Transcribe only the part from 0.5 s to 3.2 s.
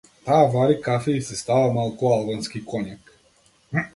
вари кафе и си става малку албански коњак.